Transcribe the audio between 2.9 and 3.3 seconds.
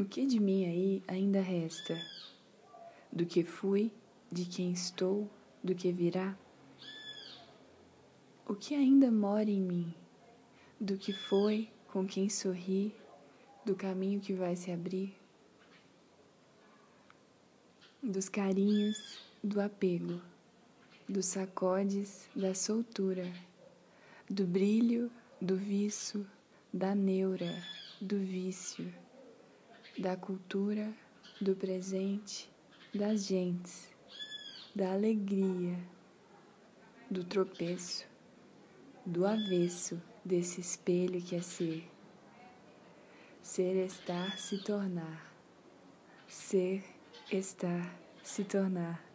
Do